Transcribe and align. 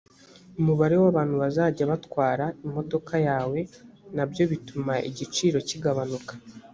umubare 0.59 0.95
w 1.01 1.05
abantu 1.11 1.35
bazajya 1.41 1.83
batwara 1.91 2.45
imodoka 2.65 3.13
yawe 3.27 3.59
nabyo 4.15 4.43
bituma 4.51 4.93
igiciro 5.09 5.57
cyigabanuka 5.67 6.33